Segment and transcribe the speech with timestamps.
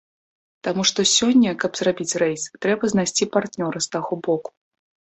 [0.67, 4.51] Таму што сёння, каб зрабіць рэйс, трэба знайсці партнёра з таго боку.